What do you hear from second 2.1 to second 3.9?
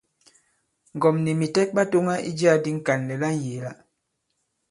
i jiā di Ŋkànlɛ̀ la ŋyēe-la.